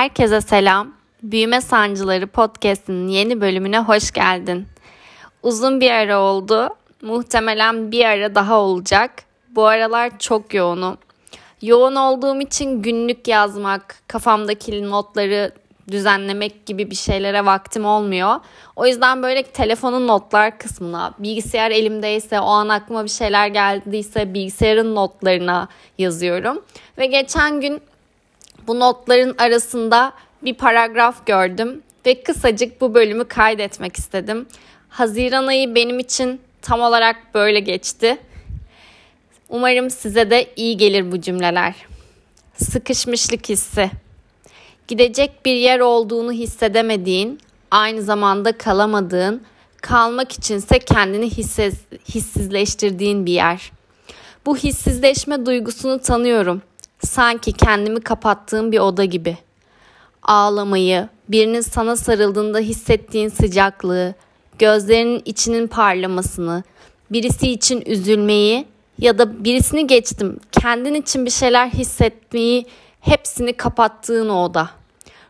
[0.00, 0.92] Herkese selam.
[1.22, 4.66] Büyüme Sancıları Podcast'inin yeni bölümüne hoş geldin.
[5.42, 6.68] Uzun bir ara oldu.
[7.02, 9.10] Muhtemelen bir ara daha olacak.
[9.48, 10.98] Bu aralar çok yoğunum.
[11.62, 15.52] Yoğun olduğum için günlük yazmak, kafamdaki notları
[15.90, 18.34] düzenlemek gibi bir şeylere vaktim olmuyor.
[18.76, 24.94] O yüzden böyle telefonun notlar kısmına, bilgisayar elimdeyse, o an aklıma bir şeyler geldiyse bilgisayarın
[24.94, 26.62] notlarına yazıyorum.
[26.98, 27.82] Ve geçen gün
[28.66, 30.12] bu notların arasında
[30.42, 34.46] bir paragraf gördüm ve kısacık bu bölümü kaydetmek istedim.
[34.88, 38.18] Haziran ayı benim için tam olarak böyle geçti.
[39.48, 41.74] Umarım size de iyi gelir bu cümleler.
[42.56, 43.90] Sıkışmışlık hissi.
[44.88, 49.42] Gidecek bir yer olduğunu hissedemediğin, aynı zamanda kalamadığın,
[49.82, 51.74] kalmak içinse kendini hissiz,
[52.08, 53.72] hissizleştirdiğin bir yer.
[54.46, 56.62] Bu hissizleşme duygusunu tanıyorum.
[57.06, 59.38] Sanki kendimi kapattığım bir oda gibi.
[60.22, 64.14] Ağlamayı, birinin sana sarıldığında hissettiğin sıcaklığı,
[64.58, 66.62] gözlerinin içinin parlamasını,
[67.10, 68.66] birisi için üzülmeyi
[68.98, 72.66] ya da birisini geçtim, kendin için bir şeyler hissetmeyi
[73.00, 74.70] hepsini kapattığın o oda.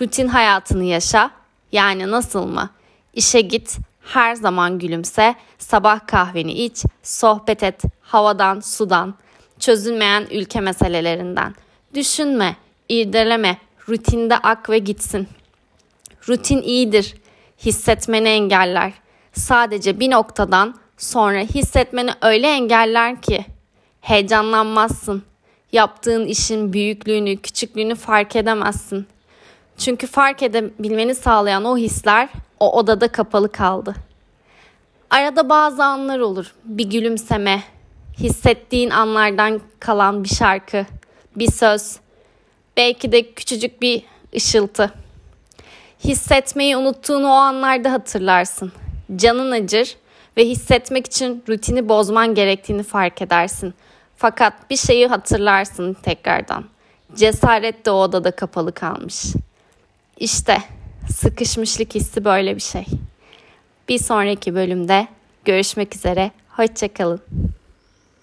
[0.00, 1.30] Rutin hayatını yaşa.
[1.72, 2.70] Yani nasıl mı?
[3.14, 9.14] İşe git, her zaman gülümse, sabah kahveni iç, sohbet et, havadan, sudan,
[9.58, 11.54] çözülmeyen ülke meselelerinden.
[11.94, 12.56] Düşünme,
[12.88, 15.28] irdeleme, rutinde ak ve gitsin.
[16.28, 17.14] Rutin iyidir,
[17.58, 18.92] hissetmeni engeller.
[19.32, 23.44] Sadece bir noktadan sonra hissetmeni öyle engeller ki
[24.00, 25.22] heyecanlanmazsın.
[25.72, 29.06] Yaptığın işin büyüklüğünü, küçüklüğünü fark edemezsin.
[29.78, 32.28] Çünkü fark edebilmeni sağlayan o hisler
[32.60, 33.94] o odada kapalı kaldı.
[35.10, 36.54] Arada bazı anlar olur.
[36.64, 37.62] Bir gülümseme,
[38.18, 40.86] hissettiğin anlardan kalan bir şarkı,
[41.36, 41.96] bir söz,
[42.76, 44.02] belki de küçücük bir
[44.36, 44.92] ışıltı.
[46.04, 48.72] Hissetmeyi unuttuğun o anlarda hatırlarsın.
[49.16, 49.96] Canın acır
[50.36, 53.74] ve hissetmek için rutini bozman gerektiğini fark edersin.
[54.16, 56.64] Fakat bir şeyi hatırlarsın tekrardan.
[57.14, 59.24] Cesaret de o odada kapalı kalmış.
[60.18, 60.58] İşte
[61.10, 62.86] sıkışmışlık hissi böyle bir şey.
[63.88, 65.08] Bir sonraki bölümde
[65.44, 66.30] görüşmek üzere.
[66.48, 67.20] Hoşçakalın.